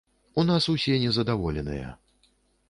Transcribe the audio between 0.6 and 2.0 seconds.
усе незадаволеныя.